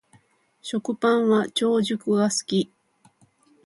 [0.63, 2.71] 食パンは長熟が好き